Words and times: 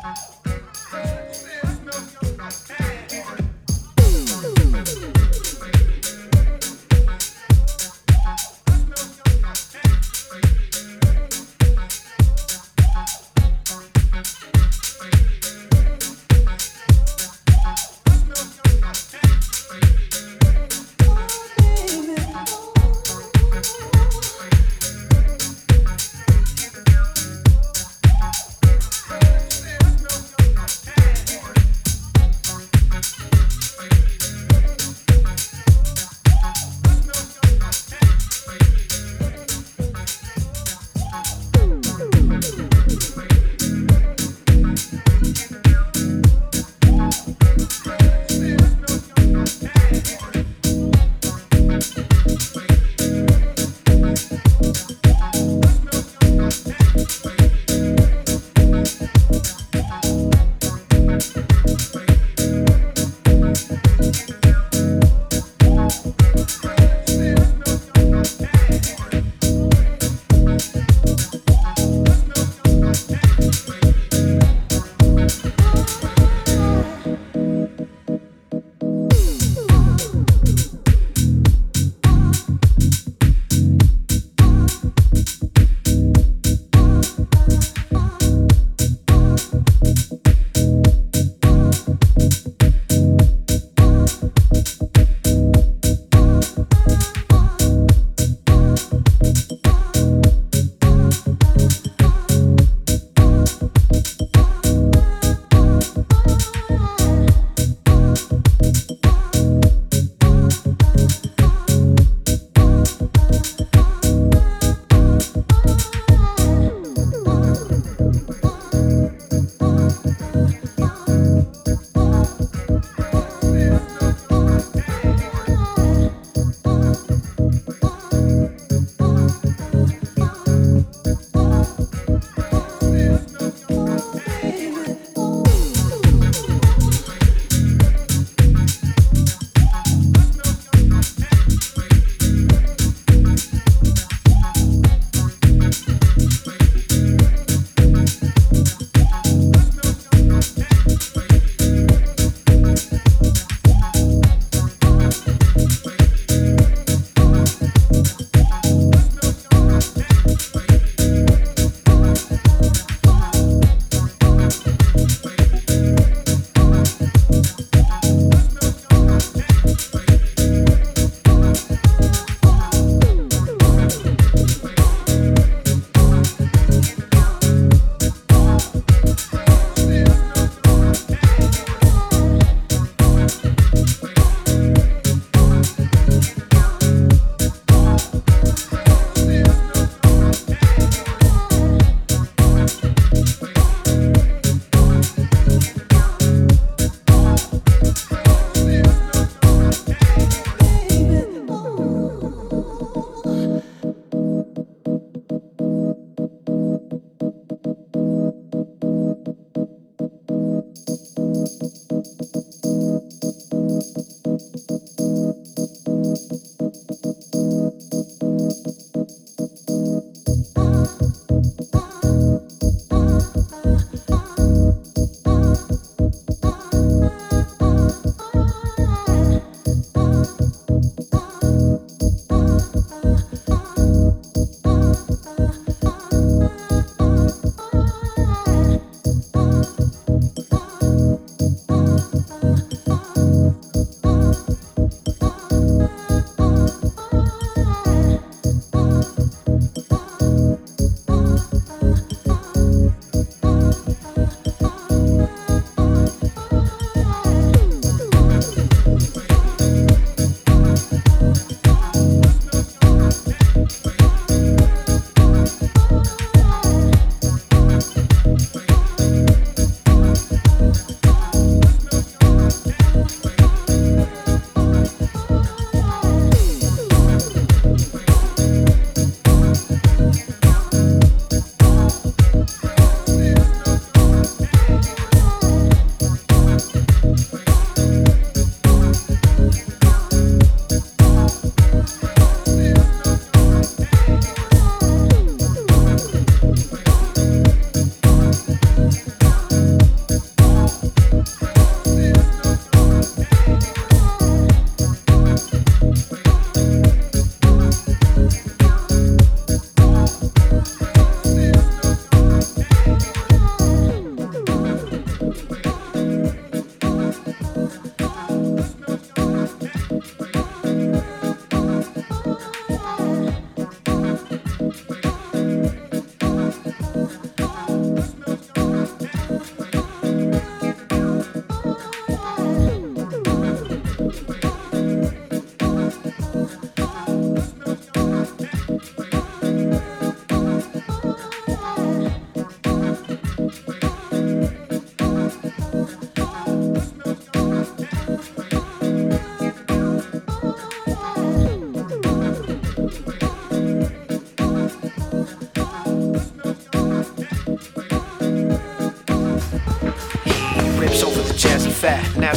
Smell 0.00 0.39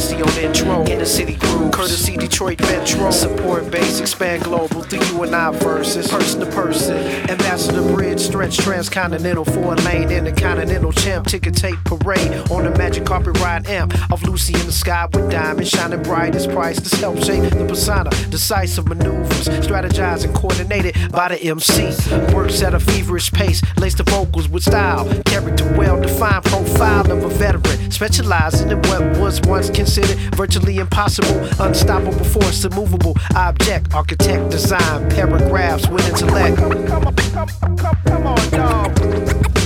Nasty 0.04 0.22
on 0.22 0.38
intro, 0.38 0.84
in 0.84 0.98
the 0.98 1.06
city. 1.06 1.33
Courtesy 1.74 2.16
Detroit 2.16 2.60
Metro. 2.60 3.10
Support 3.10 3.68
base, 3.68 3.98
expand 3.98 4.44
global 4.44 4.82
through 4.82 5.04
you 5.06 5.24
and 5.24 5.34
I 5.34 5.50
verses. 5.58 6.06
Person 6.06 6.38
to 6.38 6.46
person. 6.46 6.96
Ambassador 7.28 7.82
Bridge, 7.82 8.20
stretch 8.20 8.58
transcontinental. 8.58 9.44
Four 9.44 9.74
lane 9.76 10.12
intercontinental 10.12 10.92
champ. 10.92 11.26
Ticket 11.26 11.56
tape 11.56 11.78
parade 11.84 12.30
on 12.52 12.62
the 12.62 12.70
magic 12.78 13.04
carpet 13.04 13.40
ride 13.40 13.66
amp. 13.66 13.92
Of 14.12 14.22
Lucy 14.22 14.54
in 14.54 14.64
the 14.66 14.72
sky 14.72 15.08
with 15.12 15.28
diamonds 15.32 15.68
shining 15.68 16.00
bright 16.04 16.36
as 16.36 16.46
priceless. 16.46 16.92
Help 16.92 17.18
shape 17.18 17.42
the 17.52 17.66
persona. 17.66 18.10
Decisive 18.30 18.86
maneuvers. 18.86 19.48
Strategizing 19.48 20.32
coordinated 20.32 20.94
by 21.10 21.26
the 21.26 21.42
MC. 21.42 21.86
Works 22.32 22.62
at 22.62 22.74
a 22.74 22.78
feverish 22.78 23.32
pace. 23.32 23.62
Lace 23.78 23.96
the 23.96 24.04
vocals 24.04 24.48
with 24.48 24.62
style. 24.62 25.04
Character 25.24 25.76
well 25.76 26.00
defined 26.00 26.44
profile 26.44 27.10
of 27.10 27.24
a 27.24 27.28
veteran. 27.30 27.90
Specializing 27.90 28.70
in 28.70 28.78
what 28.82 29.18
was 29.18 29.40
once 29.42 29.70
considered 29.70 30.16
virtually 30.36 30.78
impossible. 30.78 31.48
Unstoppable 31.74 32.24
force, 32.24 32.64
immovable 32.64 33.16
object. 33.34 33.92
Architect 33.94 34.48
design. 34.48 35.10
Paragraphs 35.10 35.88
with 35.88 36.08
intellect. 36.08 36.56
Come, 36.56 36.86
come, 36.86 37.14
come, 37.16 37.76
come, 37.76 37.98
come 38.06 38.26
on, 38.28 38.50
dog. 38.50 38.98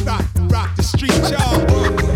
Rock, 0.07 0.25
rock 0.51 0.77
the 0.77 0.83
street, 0.83 1.13
y'all. 1.31 2.08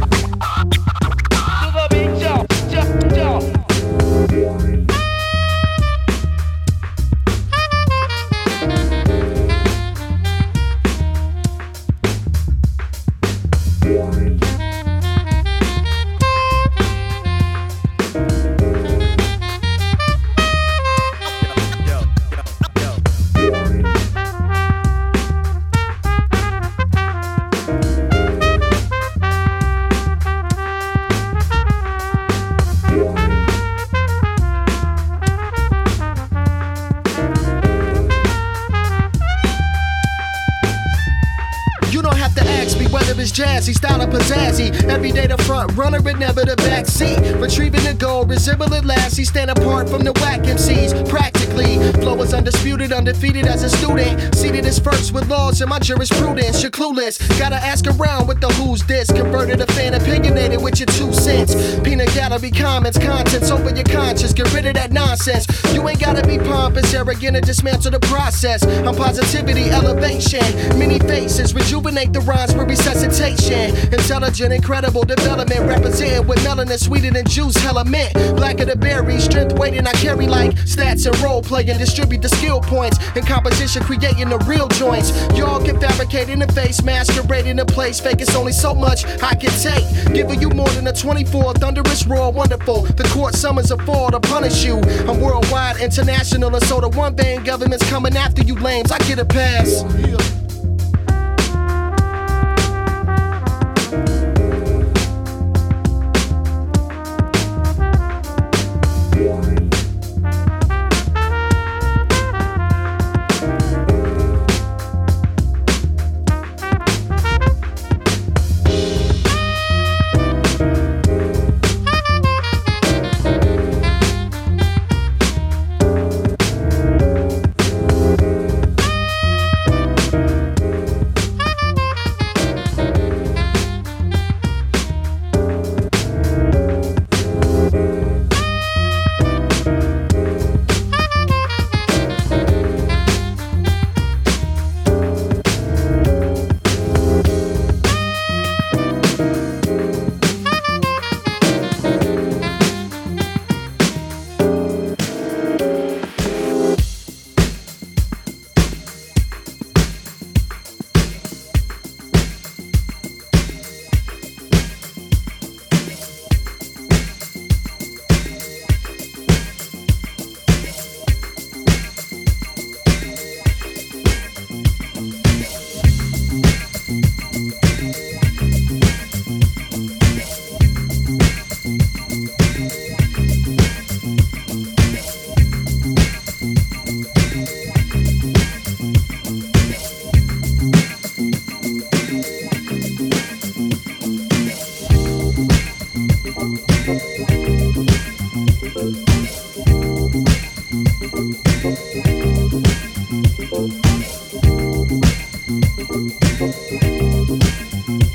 It's 43.33 43.39
jazzy, 43.39 43.75
style 43.75 44.03
or 44.03 44.07
pizzazzy. 44.07 44.71
Every 44.89 45.13
day 45.13 45.27
the 45.27 45.39
front 45.39 45.77
runner, 45.77 46.01
but 46.01 46.19
never 46.19 46.45
the 46.45 46.57
back 46.57 46.87
seat. 46.87 47.19
Retrieving 47.37 47.85
the 47.85 47.95
goal, 47.95 48.25
resembling 48.25 48.85
Lassie, 48.85 49.25
stand 49.25 49.51
apart 49.51 49.89
from 49.89 50.03
the 50.05 50.13
whack 50.21 50.41
MCs. 50.41 51.09
Practically, 51.09 51.79
flow 52.01 52.21
is 52.23 52.35
undisputed, 52.35 52.93
undefeated 52.93 53.47
as 53.47 53.63
a 53.63 53.71
student. 53.71 54.35
Seated 54.35 54.67
as 54.67 54.79
first 54.79 55.13
with 55.13 55.29
laws 55.29 55.61
in 55.61 55.69
my 55.69 55.79
jurisprudence. 55.79 56.63
You're 56.63 56.71
clueless, 56.71 57.19
gotta 57.39 57.57
ask 57.57 57.87
around 57.87 58.27
with 58.27 58.41
the 58.41 58.49
who's 58.49 58.83
this. 58.85 59.11
Converted 59.11 59.61
a 59.61 59.67
fan, 59.73 59.95
opinionated 59.95 60.63
with 60.63 60.79
your 60.79 60.87
two 60.87 61.13
cents. 61.13 61.55
Peanut 61.81 62.13
gallery 62.15 62.51
comments, 62.51 62.99
contents 62.99 63.51
over 63.51 63.75
your 63.75 63.85
conscience. 63.85 64.33
Get 64.33 64.53
rid 64.53 64.67
of 64.67 64.75
that 64.75 64.93
nonsense. 64.93 65.47
You 65.73 65.87
ain't 65.89 66.01
gotta 66.01 66.27
be 66.27 66.39
pompous, 66.39 66.93
arrogant, 66.95 67.37
and 67.37 67.47
dismantle 67.47 67.93
the 67.93 68.01
process. 68.01 68.65
I'm 68.65 68.95
positivity, 68.95 69.71
elevation. 69.71 70.45
Many 70.79 70.99
faces, 70.99 71.55
rejuvenate 71.55 72.13
the 72.13 72.21
rhymes 72.21 72.53
for 72.53 72.65
resuscitation. 72.65 73.22
Intelligent, 73.23 74.53
incredible 74.53 75.05
development, 75.05 75.61
represented 75.61 76.27
with 76.27 76.41
melanin 76.41 76.77
sweeter 76.77 77.13
than 77.13 77.25
juice, 77.25 77.55
hella 77.55 77.85
mint. 77.85 78.13
of 78.17 78.67
the 78.67 78.77
berry, 78.77 79.21
strength 79.21 79.57
weighting 79.57 79.87
I 79.87 79.93
carry 79.93 80.27
like 80.27 80.51
stats 80.67 81.07
and 81.07 81.17
role 81.21 81.41
playing. 81.41 81.79
Distribute 81.79 82.21
the 82.21 82.29
skill 82.29 82.61
points 82.61 82.99
in 83.15 83.25
composition, 83.25 83.85
creating 83.85 84.29
the 84.29 84.39
real 84.39 84.67
joints. 84.67 85.13
Y'all 85.37 85.65
can 85.65 85.79
fabricate 85.81 86.31
in 86.31 86.41
the 86.41 86.49
face, 86.49 86.83
masquerading 86.83 87.61
in 87.61 87.67
place. 87.67 88.01
Fake 88.01 88.21
it's 88.21 88.35
only 88.35 88.51
so 88.51 88.75
much 88.75 89.05
I 89.23 89.37
can 89.37 89.53
take. 89.61 89.87
Giving 90.13 90.41
you 90.41 90.51
more 90.51 90.71
than 90.71 90.89
a 90.89 90.93
24, 90.93 91.55
thunderous 91.55 92.05
roar, 92.09 92.33
wonderful. 92.33 92.83
The 92.83 93.05
court 93.15 93.35
summons 93.35 93.71
a 93.71 93.79
fall 93.85 94.11
to 94.11 94.19
punish 94.19 94.65
you. 94.65 94.79
I'm 95.07 95.21
worldwide, 95.21 95.81
international, 95.81 96.53
and 96.57 96.65
so 96.65 96.81
the 96.81 96.89
one 96.89 97.15
bang 97.15 97.45
government's 97.45 97.89
coming 97.89 98.17
after 98.17 98.43
you 98.43 98.57
lames. 98.57 98.91
I 98.91 98.99
get 98.99 99.21
a 99.21 99.25
pass. 99.25 100.42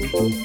Thank 0.10 0.42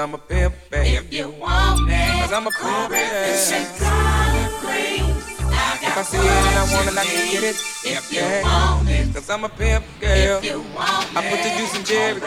I'm 0.00 0.14
a 0.14 0.18
pimp, 0.18 0.54
babe. 0.70 1.04
If 1.04 1.12
you 1.12 1.28
want 1.28 1.86
me, 1.86 1.92
cause 1.92 2.32
I'm 2.32 2.46
a 2.46 2.50
pimp, 2.50 2.88
babe. 2.88 3.10
If 5.82 5.98
I 5.98 6.02
see 6.02 6.16
it 6.16 6.24
and 6.24 6.56
I 6.56 6.64
want 6.72 6.88
it, 6.88 6.96
I 6.96 7.04
can 7.04 7.30
get 7.30 7.44
it. 7.44 7.56
If 7.84 8.10
you 8.10 8.22
want 8.42 8.88
it, 8.88 9.12
cause 9.12 9.28
I'm 9.28 9.44
a 9.44 9.50
pimp 9.50 9.84
girl. 10.00 10.38
If 10.38 10.44
you 10.46 10.62
want 10.74 11.12
me, 11.12 11.20
I 11.20 11.28
put 11.28 11.42
the 11.44 11.50
juice 11.58 11.76
in 11.76 11.84
Jerry. 11.84 12.22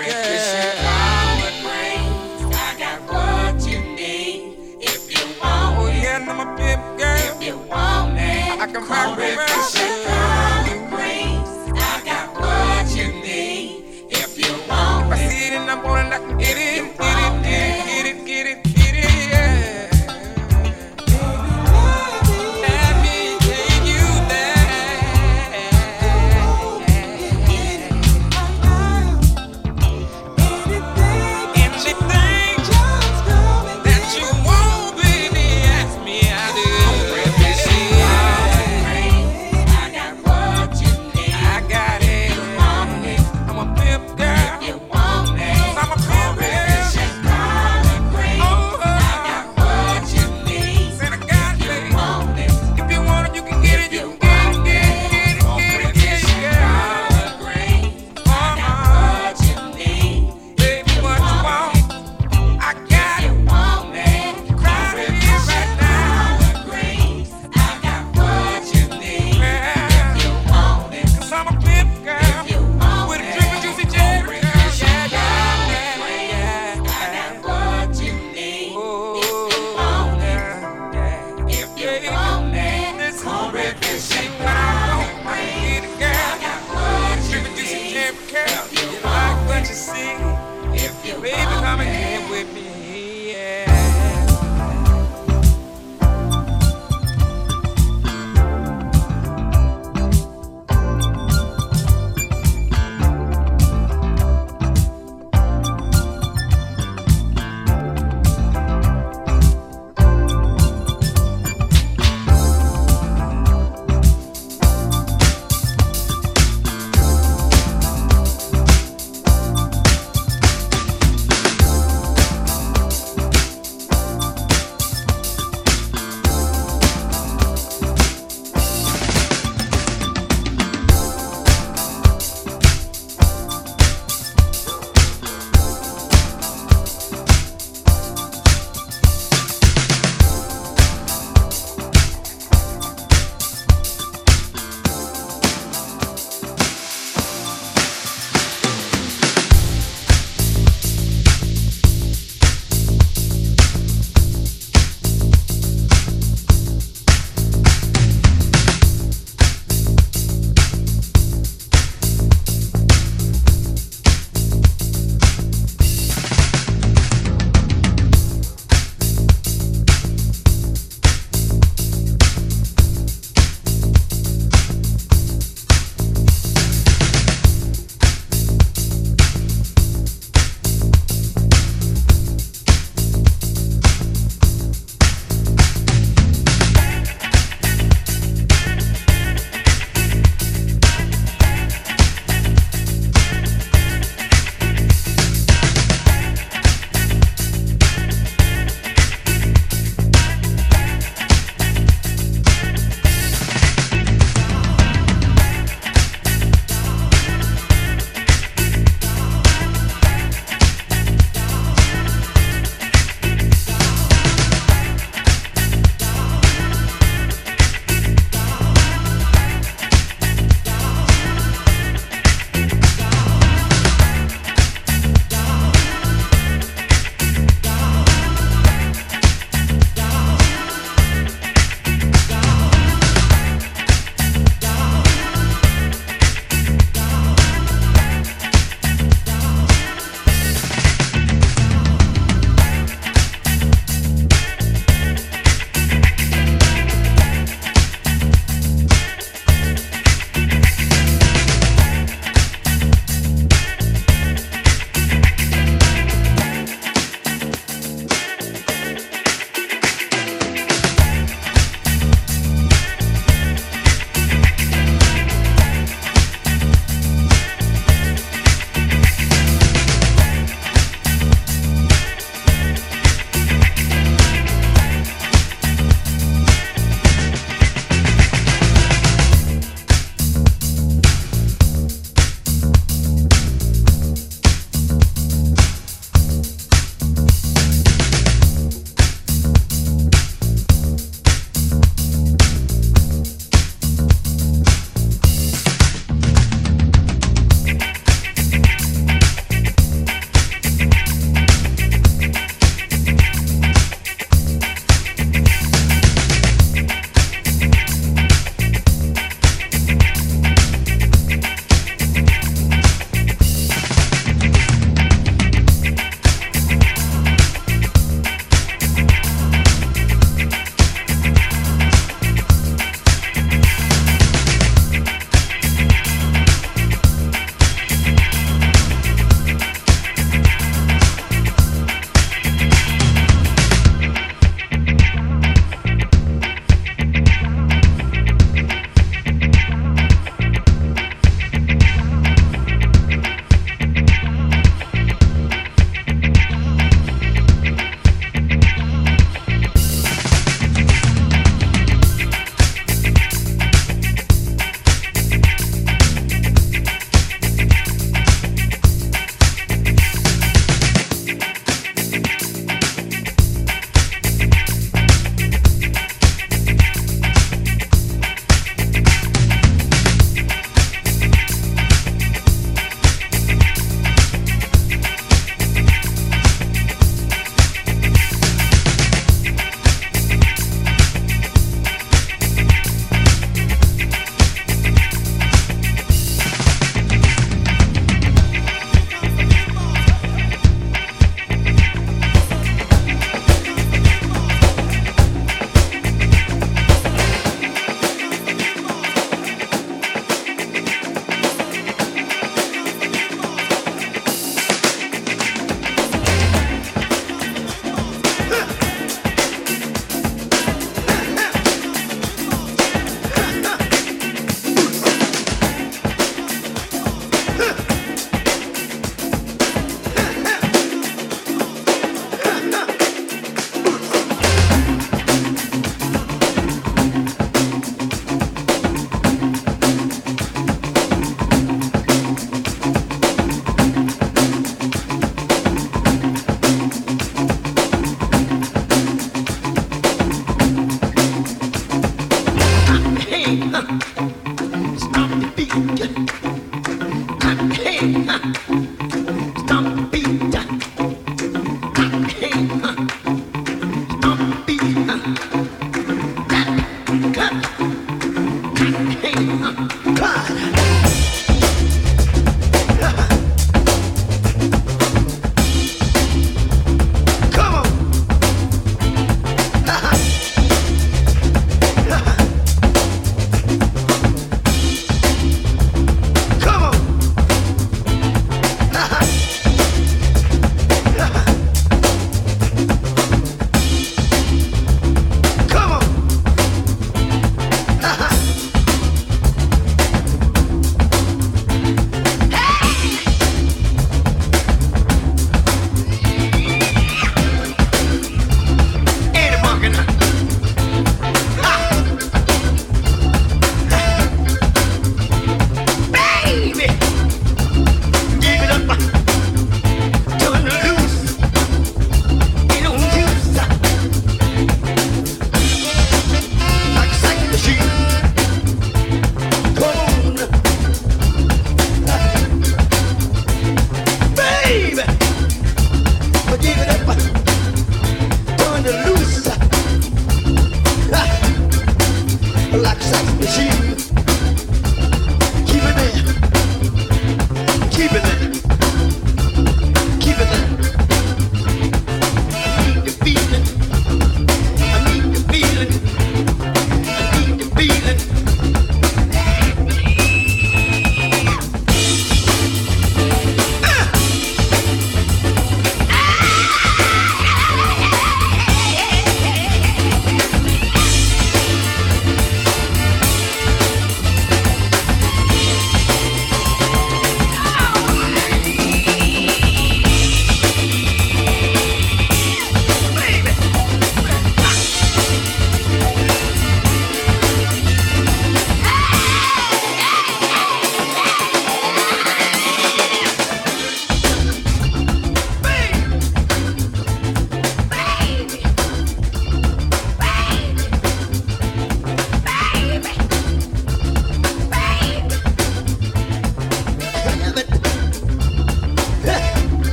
I 2.53 2.75
got 2.77 3.01
what 3.09 3.65
you 3.67 3.79
need. 3.81 4.53
If 4.79 5.09
you 5.09 5.25
want 5.41 5.79
oh, 5.79 5.87
yeah, 5.87 6.21
it, 6.21 6.29
I'm 6.29 6.39
a 6.45 6.55
pimp 6.55 6.83
girl. 6.99 7.17
If 7.17 7.41
you 7.41 7.57
want 7.57 8.13
me, 8.13 8.51
I 8.53 8.67
can 8.67 8.85
rock 8.87 9.17
it. 9.17 9.39
I 11.73 12.01
got 12.05 12.39
what 12.39 12.95
you 12.95 13.07
need. 13.13 13.81
If 14.11 14.37
you 14.37 14.53
want 14.69 15.11
if 15.11 15.19
it, 15.19 15.25
I 15.25 15.27
see 15.27 15.47
it 15.47 15.53
and 15.53 15.71
I 15.71 15.83
want 15.83 16.07
it, 16.07 16.13
I 16.13 16.19
can 16.19 16.37
get 16.37 16.55
it. 16.55 17.02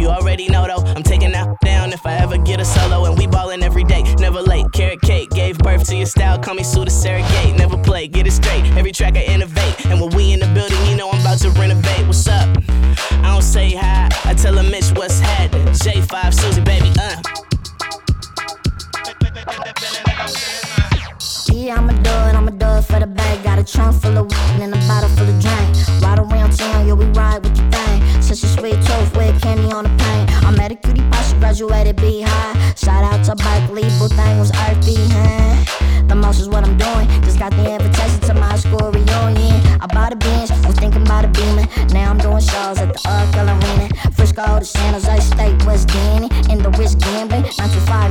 You 0.00 0.08
already 0.08 0.48
know 0.48 0.66
though, 0.66 0.82
I'm 0.96 1.02
taking 1.02 1.30
that 1.32 1.60
down 1.62 1.92
if 1.92 2.06
I 2.06 2.14
ever 2.14 2.38
get 2.38 2.58
a 2.58 2.64
solo. 2.64 3.04
And 3.04 3.18
we 3.18 3.26
ballin' 3.26 3.62
every 3.62 3.84
day, 3.84 4.02
never 4.14 4.40
late. 4.40 4.64
Carrot 4.72 5.02
cake 5.02 5.28
gave 5.28 5.58
birth 5.58 5.86
to 5.88 5.94
your 5.94 6.06
style, 6.06 6.38
call 6.38 6.54
me 6.54 6.62
Sue 6.62 6.86
the 6.86 6.90
Surrogate. 6.90 7.54
Never 7.58 7.76
play, 7.76 8.08
get 8.08 8.26
it 8.26 8.30
straight. 8.32 8.64
Every 8.78 8.92
track 8.92 9.16
I 9.16 9.24
innovate. 9.24 9.84
And 9.84 10.00
when 10.00 10.08
we 10.16 10.32
in 10.32 10.40
the 10.40 10.46
building, 10.54 10.78
you 10.86 10.96
know 10.96 11.10
I'm 11.10 11.20
about 11.20 11.38
to 11.40 11.50
renovate. 11.50 12.06
What's 12.06 12.26
up? 12.26 12.48
I 13.10 13.28
don't 13.30 13.42
say 13.42 13.74
hi, 13.74 14.08
I 14.24 14.32
tell 14.32 14.56
a 14.56 14.62
Mitch 14.62 14.90
what's 14.92 15.20
had. 15.20 15.50
J5 15.50 16.32
Susie, 16.32 16.62
baby, 16.62 16.90
uh. 16.98 17.20
Yeah, 21.52 21.76
I'ma 21.76 21.92
do 21.92 22.10
it, 22.10 22.34
I'ma 22.34 22.52
do 22.52 22.66
it 22.78 22.84
for 22.86 23.00
the 23.00 23.06
bag. 23.06 23.44
Got 23.44 23.58
a 23.58 23.64
trunk 23.64 24.00
full 24.00 24.16
of 24.16 24.24
weed 24.24 24.62
and 24.64 24.72
a 24.72 24.78
bottle 24.88 25.10
full 25.10 25.28
of 25.28 25.38
drink. 25.42 25.76
Ride 26.00 26.20
around 26.20 26.56
town, 26.56 26.88
yo, 26.88 26.94
we 26.94 27.04
ride 27.12 27.44
with 27.44 27.54
the 27.54 27.68
thing. 27.70 28.22
Since 28.22 28.42
you 28.42 28.48
sweet 28.48 28.80
graduated 31.60 32.00
high. 32.24 32.74
Shout 32.74 33.04
out 33.04 33.22
to 33.26 33.36
Bike 33.36 33.68
Lee, 33.70 33.82
Boothang 34.00 34.38
was 34.38 34.50
earthy, 34.64 34.96
huh? 34.96 36.06
The 36.06 36.14
most 36.14 36.40
is 36.40 36.48
what 36.48 36.64
I'm 36.64 36.76
doing. 36.78 37.06
Just 37.22 37.38
got 37.38 37.50
the 37.52 37.74
invitation 37.74 38.20
to 38.28 38.34
my 38.34 38.56
school 38.56 38.90
reunion. 38.90 39.60
I 39.80 39.86
bought 39.86 40.12
a 40.12 40.16
bench, 40.16 40.50
was 40.66 40.76
thinking 40.76 41.02
about 41.02 41.26
a 41.26 41.28
Beamer. 41.28 41.66
Now 41.92 42.10
I'm 42.10 42.18
doing 42.18 42.40
shows 42.40 42.78
at 42.78 42.88
the 42.92 43.00
Oracle 43.04 43.48
Arena. 43.52 43.88
go 44.32 44.58
to 44.58 44.64
San 44.64 44.94
Jose 44.94 45.20
State 45.20 45.62
West 45.66 45.88
Danny. 45.88 46.28
In 46.50 46.62
the 46.62 46.70
rich 46.80 46.96
gambling, 46.98 47.42
not 47.42 47.70
too 47.70 47.80
far. 47.84 48.08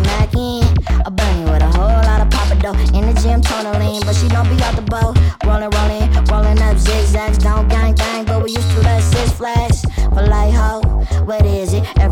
A 1.06 1.12
bunny 1.12 1.44
with 1.50 1.64
a 1.64 1.72
whole 1.74 2.02
lot 2.06 2.22
of 2.22 2.30
papa 2.30 2.56
dough. 2.62 2.78
In 2.94 3.04
the 3.10 3.20
gym, 3.22 3.42
tunneling, 3.42 4.02
but 4.06 4.16
she 4.16 4.28
don't 4.28 4.48
be 4.48 4.62
out 4.62 4.76
the 4.76 4.86
boat. 4.86 5.18
Rolling, 5.44 5.72
rolling, 5.74 6.06
rolling 6.30 6.62
up 6.62 6.78
zigzags. 6.78 7.40
Don't 7.40 7.68
gang, 7.68 7.96
gang, 7.96 8.26
but 8.26 8.44
we 8.44 8.52
used 8.52 8.70
to 8.72 8.82
let 8.82 9.02
Six 9.02 9.32
Flags. 9.32 9.86
But 10.14 10.30
like, 10.30 10.54
ho, 10.54 10.82
what 11.26 11.46
is 11.46 11.59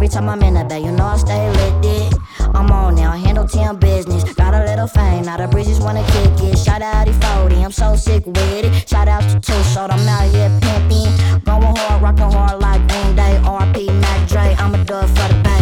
Every 0.08 0.22
time 0.22 0.30
I'm 0.30 0.42
in 0.42 0.54
the 0.54 0.64
bed, 0.64 0.84
you 0.84 0.94
know 0.94 1.04
I 1.04 1.18
stay 1.18 1.50
with 1.50 1.84
it. 1.84 2.14
I'm 2.56 2.72
on 2.72 2.96
now, 2.96 3.12
handle 3.12 3.46
10 3.46 3.76
business. 3.76 4.24
Got 4.36 4.54
a 4.54 4.64
little 4.64 4.88
fame, 4.88 5.26
now 5.26 5.36
the 5.36 5.50
bridges 5.50 5.82
wanna 5.82 6.02
kick 6.14 6.32
it. 6.48 6.58
Shout 6.58 6.82
out 6.82 7.08
to 7.08 7.14
40, 7.36 7.56
I'm 7.56 7.74
so 7.74 7.94
sick 7.98 8.26
with 8.26 8.64
it. 8.64 8.88
Shout 8.88 9.10
out 9.10 9.24
to 9.24 9.38
Too 9.38 9.64
Short, 9.64 9.92
I'm 9.92 10.08
out 10.08 10.34
here 10.34 10.50
pimping. 10.62 11.12
Going 11.44 11.76
hard, 11.76 12.02
rocking 12.02 12.32
hard 12.32 12.62
like 12.62 12.88
Green 12.88 13.18
Day. 13.18 13.38
RP 13.44 13.88
Mac 14.00 14.30
Dre, 14.30 14.56
I'm 14.58 14.76
a 14.76 14.86
dub 14.86 15.10
for 15.10 15.28
the 15.28 15.42
bank. 15.44 15.58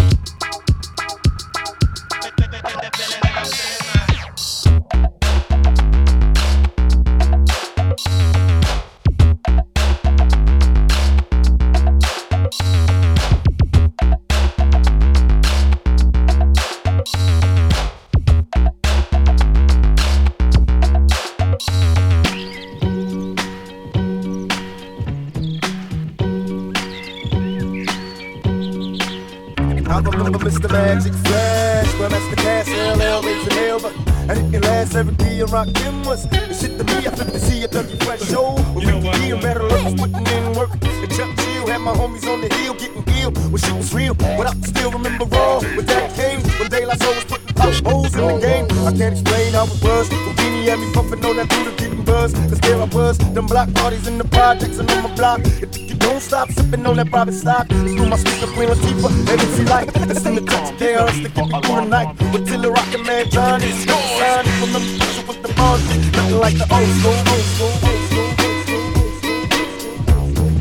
magic 30.75 31.13
flash. 31.13 31.99
Well, 31.99 32.09
that's 32.09 32.27
the 32.29 32.35
cast, 32.35 32.69
LL, 32.69 33.21
Razor 33.23 33.53
Hell, 33.53 33.79
but 33.79 33.93
and 34.27 34.37
it 34.39 34.51
can 34.51 34.61
last 34.61 34.95
every 34.95 35.15
day 35.15 35.41
around 35.41 35.73
Kim 35.75 36.03
was. 36.03 36.27
The 36.27 36.53
shit 36.53 36.77
to 36.77 36.83
me, 36.83 37.07
I 37.07 37.11
flip 37.15 37.29
to 37.31 37.39
see 37.39 37.63
a 37.63 37.67
W 37.67 37.97
Fresh 37.97 38.23
show. 38.23 38.55
With 38.73 38.85
Ricky 38.85 39.11
D 39.19 39.31
and 39.31 39.41
Battle 39.41 39.67
Lovers 39.67 39.95
putting 39.95 40.25
in 40.27 40.53
work. 40.53 40.71
And 40.81 41.11
Chuck 41.15 41.31
Chill 41.37 41.67
had 41.67 41.81
my 41.81 41.93
homies 41.93 42.25
on 42.31 42.41
the 42.41 42.49
hill 42.55 42.73
getting 42.73 43.03
ill 43.21 43.31
when 43.51 43.57
shit 43.57 43.75
was 43.75 43.93
real. 43.93 44.15
But 44.15 44.47
I 44.47 44.51
can 44.51 44.63
still 44.63 44.91
remember 44.91 45.25
all. 45.35 45.59
with 45.61 45.87
that 45.87 46.13
came 46.15 46.41
when 46.59 46.69
De 46.69 46.85
La 46.85 46.95
Soul 46.95 47.13
was 47.13 47.25
putting 47.25 47.55
out 47.61 47.75
holes 47.85 48.15
in 48.15 48.25
the 48.27 48.39
game. 48.41 48.65
I 48.87 48.91
can't 48.97 49.13
explain 49.13 49.53
how 49.53 49.65
it 49.65 49.81
was. 49.83 50.09
Whodini 50.09 50.65
had 50.65 50.79
me 50.79 50.91
pumping 50.93 51.23
all 51.23 51.35
that 51.35 51.47
through 51.49 51.65
the 51.69 51.75
getting 51.77 52.03
buzz. 52.03 52.33
Cause 52.33 52.59
there 52.61 52.81
I 52.81 52.85
was, 52.85 53.17
them 53.17 53.45
block 53.45 53.71
parties 53.75 54.07
in 54.07 54.17
the 54.17 54.25
projects 54.25 54.79
and 54.79 54.89
on 54.91 55.03
my 55.03 55.15
block. 55.15 55.39
It 55.61 55.84
don't 56.05 56.21
stop 56.21 56.51
sipping 56.51 56.85
on 56.85 56.95
that 56.97 57.09
private 57.09 57.33
stock, 57.33 57.67
through 57.67 58.07
my 58.07 58.17
speaker, 58.17 58.47
Queen 58.53 58.69
Latifah, 58.69 59.11
and 59.31 59.41
it's 59.41 59.59
like, 59.69 59.89
it's 59.95 60.25
in 60.25 60.35
the 60.35 60.41
touch 60.41 60.77
chaos 60.77 61.17
to 61.19 61.29
keep 61.29 61.47
me 61.47 61.61
through 61.61 61.75
the 61.75 61.85
night. 61.85 62.15
With 62.31 62.47
Tiller 62.47 62.71
Rockin' 62.71 63.03
Man 63.03 63.29
John, 63.29 63.59
sign 63.59 64.45
from 64.59 64.71
the 64.73 64.79
picture 64.79 65.25
with 65.27 65.41
the 65.41 65.49
bars. 65.57 65.81
Nothing 66.15 66.39
like 66.39 66.57
the 66.57 66.67
old 66.75 66.89
school, 66.97 67.17
old 67.31 67.45
school, 67.51 67.73
old 67.85 68.01
school, 68.05 68.29
old 68.45 68.61
school. 68.67 68.85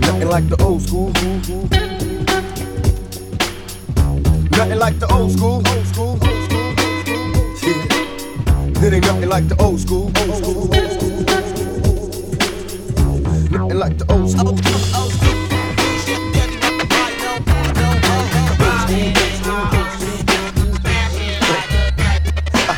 Nothing 0.00 0.28
like 0.28 0.48
the 0.48 0.56
old 0.64 0.82
school. 0.82 1.08
Nothing 4.56 4.78
like 4.78 4.98
the 4.98 5.06
old 5.12 5.30
school, 5.32 5.62
old 5.68 5.86
school, 5.86 6.18
old 6.22 6.44
school. 6.48 6.72
Yeah. 7.62 8.86
It 8.86 8.92
ain't 8.92 9.04
nothing 9.06 9.28
like 9.28 9.46
the 9.48 9.56
old 9.60 9.80
school, 9.80 10.04
old 10.04 10.36
school, 10.36 10.68
old 10.74 10.90
school. 10.94 11.12
Nothing 13.50 13.78
like 13.78 13.98
the 13.98 14.06
old 14.10 14.30
school. 14.30 15.03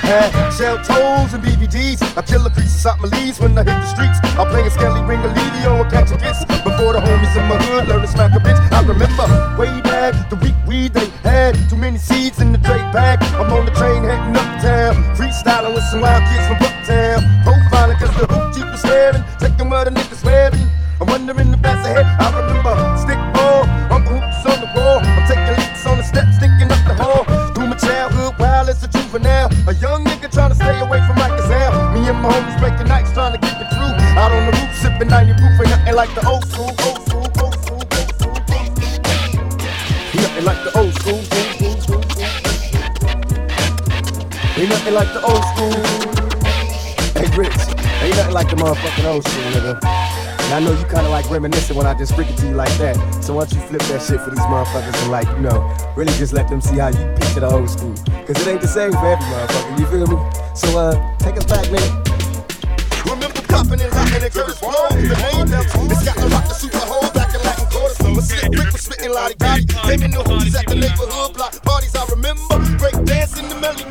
Had 0.07 0.30
shell 0.54 0.78
toes 0.78 1.34
and 1.34 1.42
BVDs. 1.42 1.98
I 2.16 2.22
kill 2.22 2.38
the 2.46 2.50
creases 2.50 2.86
out 2.86 3.00
my 3.00 3.09
leaves 3.18 3.40
when 3.40 3.59
I 3.59 3.66
hit 3.66 3.74
the 3.74 3.90
streets. 3.90 4.22
I'm 4.38 4.46
playing 4.46 4.70
Skelly 4.70 5.02
Ring 5.02 5.18
a 5.18 5.30
Ledio 5.34 5.82
or 5.82 5.90
catch 5.90 6.14
a 6.14 6.16
kiss. 6.16 6.46
Before 6.62 6.94
the 6.94 7.02
homies 7.02 7.34
in 7.34 7.42
my 7.50 7.59
hood 7.59 7.88
learn 7.88 8.02
to 8.02 8.07
smack 8.07 8.30
a 8.30 8.38
bitch. 8.38 8.54
I 8.70 8.86
remember 8.86 9.26
way 9.59 9.82
back 9.82 10.14
the 10.30 10.36
week 10.36 10.54
weed 10.64 10.94
they 10.94 11.11
had. 11.26 11.59
Too 11.68 11.74
many 11.74 11.98
seeds 11.98 12.40
in 12.40 12.52
the 12.52 12.59
Drake 12.59 12.86
bag. 12.94 13.18
I'm 13.34 13.52
on 13.52 13.66
the 13.66 13.72
train 13.72 14.04
heading 14.04 14.36
uptown. 14.38 14.94
Freestyling 15.18 15.74
with 15.74 15.82
some 15.90 16.00
wild 16.00 16.22
kids 16.30 16.46
from 16.46 16.59
Bucktown. 16.62 17.18
Profiling 17.42 17.98
cause 17.98 18.14
the 18.14 18.30
hoop 18.30 18.54
jeep 18.54 18.70
was 18.70 18.80
staring. 18.80 19.24
Taking 19.42 19.68
where 19.68 19.84
the 19.84 19.90
niggas 19.90 20.22
wearing. 20.22 20.70
I'm 21.00 21.09
wondering 21.09 21.50
if 21.50 21.61
that's 21.61 21.82
ahead. 21.82 22.07
I 22.07 22.26
young 29.81 30.05
nigga 30.05 30.31
trying 30.33 30.51
to 30.51 30.57
stay 30.57 30.79
away 30.81 31.01
from 31.07 31.16
Mike 31.16 31.37
Gazelle. 31.37 31.93
Me 31.93 32.09
and 32.09 32.20
my 32.20 32.33
homies 32.33 32.59
breaking 32.61 32.89
nights 32.89 33.12
trying 33.12 33.33
to 33.33 33.39
keep 33.39 33.57
it 33.57 33.68
true. 33.70 33.93
Out 34.16 34.33
on 34.33 34.47
the 34.47 34.53
roof, 34.53 34.74
sipping 34.77 35.09
90 35.09 35.33
proof, 35.35 35.61
ain't 35.61 35.70
nothing 35.70 35.95
like 35.95 36.14
the 36.14 36.27
old 36.27 36.45
school, 36.47 36.70
old 36.85 37.01
school, 37.05 37.27
old 37.43 37.55
school, 37.61 37.81
old 37.85 38.43
school. 38.45 38.66
Nothing 40.16 40.45
like 40.45 40.61
the 40.64 40.72
old 40.79 40.95
school. 40.95 41.20
Ain't 44.57 44.70
nothing 44.70 44.95
like 44.95 45.12
the 45.12 45.20
old 45.20 45.45
school. 45.53 45.77
Hey, 47.16 47.29
Rich, 47.37 47.53
ain't 48.03 48.16
nothing 48.16 48.35
like 48.35 48.49
the 48.49 48.57
motherfucking 48.57 49.05
old 49.05 49.29
school, 49.29 49.45
nigga. 49.53 49.81
And 50.47 50.55
I 50.55 50.61
know 50.61 50.72
you 50.72 50.85
kinda 50.87 51.09
like 51.09 51.29
reminiscing 51.31 51.77
when 51.77 51.87
I 51.87 51.95
just 51.95 52.14
freak 52.14 52.31
it 52.31 52.37
to 52.39 52.47
you 52.47 52.55
like 52.55 52.72
that. 52.79 52.97
So 53.22 53.35
why 53.35 53.45
don't 53.45 53.61
you 53.61 53.66
flip 53.68 53.83
that 53.83 54.01
shit 54.01 54.20
for 54.20 54.31
these 54.31 54.39
motherfuckers 54.41 55.03
and 55.03 55.11
like, 55.11 55.29
you 55.29 55.41
know, 55.41 55.61
really 55.97 56.12
just 56.14 56.33
let 56.33 56.49
them 56.49 56.61
see 56.61 56.79
how 56.79 56.89
you 56.89 57.15
picture 57.37 57.49
the 57.49 57.55
old 57.55 57.70
school. 57.70 57.95
Cause 58.26 58.41
it 58.41 58.49
ain't 58.49 58.61
the 58.61 58.68
same 58.68 58.93
for 58.93 59.07
every 59.07 59.24
motherfucker, 59.26 59.78
you 59.78 59.87
feel 59.87 60.07
me? 60.07 60.18
So 60.55 60.78
uh, 60.78 61.18
take 61.18 61.37
us 61.37 61.45
back, 61.45 61.70
man. 61.70 61.84
Remember 63.05 63.41
popping 63.49 63.80
and 63.80 63.93
locking 63.93 64.22
and 64.24 64.32
Kurtis 64.32 64.61
Blow, 64.61 64.89
the 64.91 65.16
name 65.16 65.47
them. 65.47 65.64
It's 65.91 66.05
got 66.05 66.16
to 66.16 66.26
rock 66.28 66.49
the 66.49 66.55
super 66.55 66.78
hole 66.78 67.09
back 67.12 67.34
in 67.34 67.41
Latin 67.43 67.66
quarters. 67.70 68.01
My 68.03 68.20
slick 68.20 68.53
Rick 68.53 68.72
was 68.72 68.82
spitting 68.82 69.12
La 69.12 69.28
Di 69.28 69.34
Da 69.34 69.57
Di. 69.59 69.89
Naming 69.89 70.11
the 70.12 70.24
homies 70.24 70.57
at 70.57 70.66
the 70.66 70.74
neighborhood 70.74 71.34
block 71.34 71.62
parties. 71.62 71.95
I 71.95 72.05
remember 72.11 72.57
break 72.78 72.97
dancing 73.05 73.49
the 73.49 73.57
Melly 73.61 73.84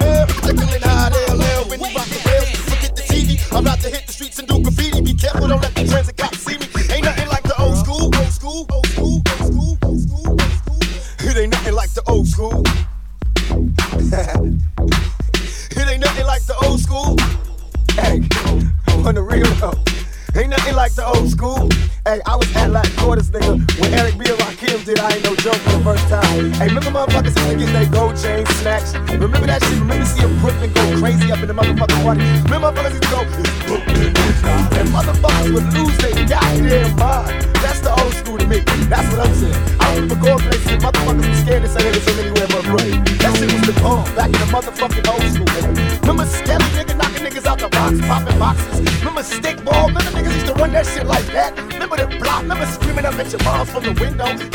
moms 53.57 53.71
from 53.71 53.83
the 53.83 54.01
window? 54.01 54.54